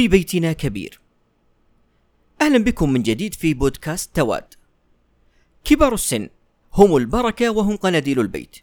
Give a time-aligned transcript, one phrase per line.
[0.00, 1.00] في بيتنا كبير.
[2.40, 4.54] أهلا بكم من جديد في بودكاست تواد.
[5.64, 6.28] كبار السن
[6.74, 8.56] هم البركة وهم قناديل البيت.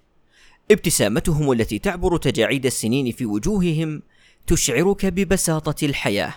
[0.72, 4.02] ابتسامتهم التي تعبر تجاعيد السنين في وجوههم
[4.48, 6.36] تشعرك ببساطة الحياة.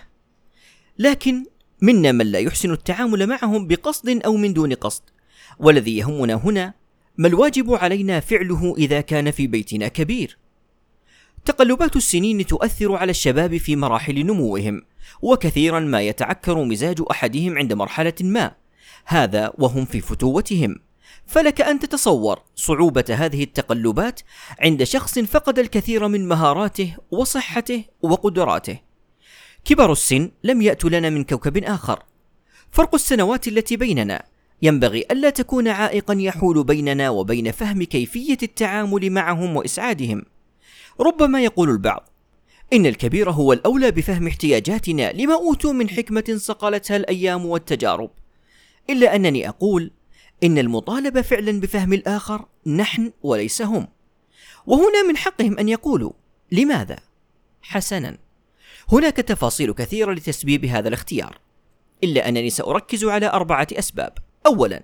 [0.99, 1.45] لكن
[1.81, 5.03] منا من لا يحسن التعامل معهم بقصد أو من دون قصد.
[5.59, 6.73] والذي يهمنا هنا
[7.17, 10.37] ما الواجب علينا فعله إذا كان في بيتنا كبير.
[11.45, 14.81] تقلبات السنين تؤثر على الشباب في مراحل نموهم.
[15.21, 18.51] وكثيرا ما يتعكر مزاج أحدهم عند مرحلة ما.
[19.05, 20.75] هذا وهم في فتوتهم.
[21.25, 24.21] فلك أن تتصور صعوبة هذه التقلبات
[24.59, 28.79] عند شخص فقد الكثير من مهاراته وصحته وقدراته.
[29.65, 32.03] كبر السن لم يأتوا لنا من كوكب آخر.
[32.71, 34.23] فرق السنوات التي بيننا.
[34.61, 40.23] ينبغي ألا تكون عائقا يحول بيننا وبين فهم كيفية التعامل معهم وإسعادهم.
[40.99, 42.09] ربما يقول البعض
[42.73, 48.11] إن الكبير هو الأولى بفهم احتياجاتنا لما أوتوا من حكمة صقلتها الأيام والتجارب.
[48.89, 49.91] إلا أنني أقول
[50.43, 53.87] إن المطالبة فعلا بفهم الآخر نحن وليس هم.
[54.65, 56.11] وهنا من حقهم أن يقولوا
[56.51, 56.99] لماذا؟
[57.61, 58.17] حسنا.
[58.91, 61.39] هناك تفاصيل كثيرة لتسبيب هذا الاختيار.
[62.03, 64.13] إلا أنني سأركز على أربعة أسباب.
[64.45, 64.83] أولا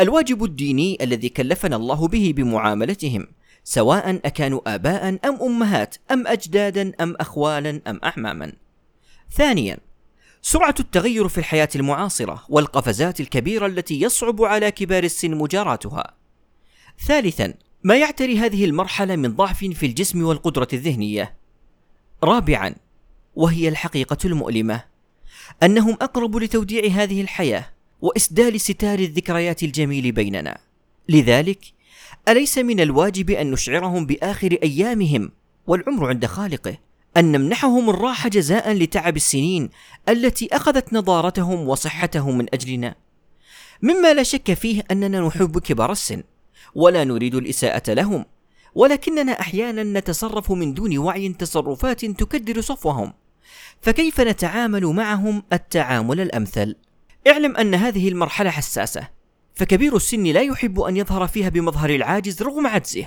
[0.00, 3.26] الواجب الديني الذي كلفنا الله به بمعاملتهم.
[3.64, 8.52] سواء أكانوا آباء أم أمهات أم أجدادا أم أخوالا أم أعماما.
[9.32, 9.78] ثانيا
[10.42, 16.14] سرعة التغير في الحياة المعاصرة والقفزات الكبيرة التي يصعب على كبار السن مجاراتها.
[17.06, 17.54] ثالثا
[17.84, 21.34] ما يعتري هذه المرحلة من ضعف في الجسم والقدرة الذهنية.
[22.24, 22.74] رابعا
[23.34, 24.84] وهي الحقيقة المؤلمة
[25.62, 27.68] أنهم أقرب لتوديع هذه الحياة
[28.00, 30.58] وإسدال ستار الذكريات الجميل بيننا.
[31.08, 31.58] لذلك
[32.28, 35.30] أليس من الواجب أن نشعرهم بآخر أيامهم
[35.66, 36.76] والعمر عند خالقه؟
[37.16, 39.70] أن نمنحهم الراحة جزاء لتعب السنين
[40.08, 42.94] التي أخذت نضارتهم وصحتهم من أجلنا؟
[43.82, 46.22] مما لا شك فيه أننا نحب كبار السن
[46.74, 48.24] ولا نريد الإساءة لهم
[48.74, 53.12] ولكننا أحيانا نتصرف من دون وعي تصرفات تكدر صفوهم.
[53.80, 56.76] فكيف نتعامل معهم التعامل الأمثل؟
[57.26, 59.08] اعلم أن هذه المرحلة حساسة
[59.54, 63.06] فكبير السن لا يحب أن يظهر فيها بمظهر العاجز رغم عجزه.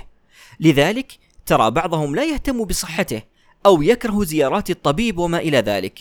[0.60, 1.12] لذلك
[1.46, 3.22] ترى بعضهم لا يهتم بصحته
[3.66, 5.98] أو يكره زيارات الطبيب وما إلى ذلك.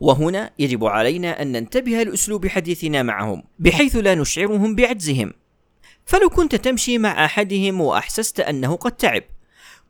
[0.00, 5.32] وهنا يجب علينا أن ننتبه لأسلوب حديثنا معهم بحيث لا نشعرهم بعجزهم.
[6.06, 9.22] فلو كنت تمشي مع أحدهم وأحسست أنه قد تعب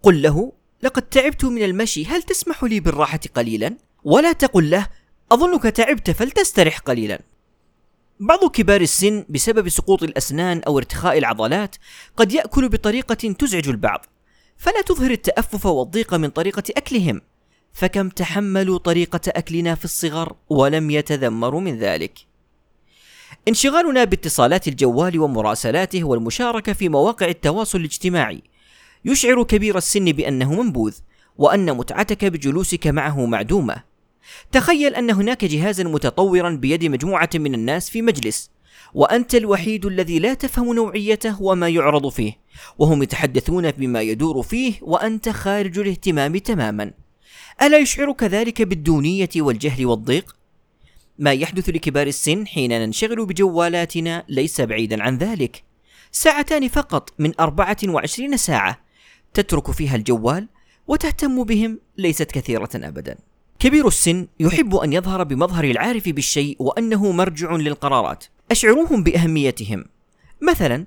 [0.03, 0.53] قل له
[0.83, 4.87] لقد تعبت من المشي هل تسمح لي بالراحة قليلا؟ ولا تقل له
[5.33, 7.21] أظنك تعبت فلتسترح قليلا.
[8.21, 11.77] بعض كبار السن بسبب سقوط الأسنان أو ارتخاء العضلات
[12.17, 14.07] قد يأكل بطريقة تزعج البعض
[14.57, 17.21] فلا تظهر التأفف والضيق من طريقة أكلهم.
[17.73, 22.19] فكم تحملوا طريقة أكلنا في الصغر ولم يتذمروا من ذلك؟
[23.49, 28.43] انشغالنا باتصالات الجوال ومراسلاته والمشاركة في مواقع التواصل الاجتماعي.
[29.05, 30.95] يشعر كبير السن بأنه منبوذ
[31.39, 33.96] وأن متعتك بجلوسك معه معدومة.
[34.53, 38.51] تخيل أن هناك جهازا متطورا بيد مجموعة من الناس في مجلس
[38.95, 42.33] وأنت الوحيد الذي لا تفهم نوعيته وما يعرض فيه
[42.79, 46.93] وهم يتحدثون بما يدور فيه وأنت خارج الاهتمام تماما.
[47.63, 50.37] ألا يشعرك ذلك بالدونية والجهل والضيق؟
[51.19, 55.63] ما يحدث لكبار السن حين ننشغل بجوالاتنا ليس بعيدا عن ذلك.
[56.13, 58.81] ساعتان فقط من 24 ساعة
[59.35, 60.49] تترك فيها الجوال
[60.87, 63.17] وتهتم بهم ليست كثيرة أبدا.
[63.67, 68.25] كبير السن يحب أن يظهر بمظهر العارف بالشيء وأنه مرجع للقرارات.
[68.51, 69.85] أشعروهم بأهميتهم.
[70.43, 70.87] مثلا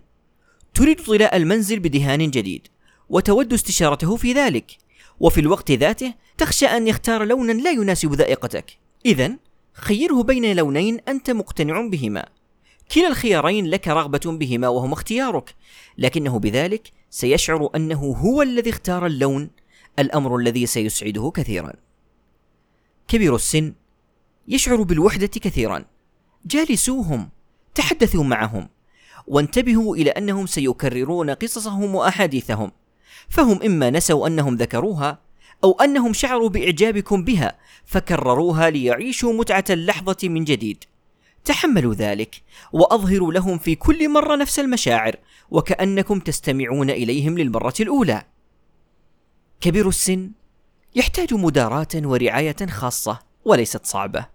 [0.74, 2.68] تريد طلاء المنزل بدهان جديد
[3.10, 4.78] وتود استشارته في ذلك
[5.20, 8.78] وفي الوقت ذاته تخشى أن يختار لونا لا يناسب ذائقتك.
[9.06, 9.32] إذا
[9.74, 12.26] خيره بين لونين أنت مقتنع بهما.
[12.96, 15.56] كلا الخيارين لك رغبة بهما وهما اختيارك.
[15.98, 19.50] لكنه بذلك سيشعر أنه هو الذي اختار اللون
[20.00, 21.74] الأمر الذي سيسعده كثيرا.
[23.10, 23.74] كبير السن
[24.48, 25.86] يشعر بالوحدة كثيرا.
[26.46, 27.30] جالسوهم
[27.76, 28.70] تحدثوا معهم
[29.28, 32.72] وانتبهوا إلى أنهم سيكررون قصصهم وأحاديثهم.
[33.30, 35.20] فهم إما نسوا أنهم ذكروها
[35.64, 40.84] أو أنهم شعروا بإعجابكم بها فكرروها ليعيشوا متعة اللحظة من جديد.
[41.46, 42.42] تحملوا ذلك
[42.74, 45.16] وأظهروا لهم في كل مرة نفس المشاعر
[45.52, 48.24] وكأنكم تستمعون إليهم للمرة الأولى.
[49.62, 50.32] كبير السن
[50.96, 54.26] يحتاج مداراة ورعاية خاصة وليست صعبة.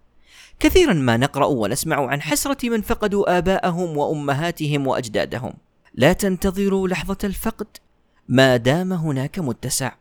[0.59, 5.53] كثيرا ما نقرأ ونسمع عن حسرة من فقدوا آباءهم وأمهاتهم وأجدادهم.
[5.93, 7.67] لا تنتظروا لحظة الفقد
[8.27, 9.91] ما دام هناك متسع.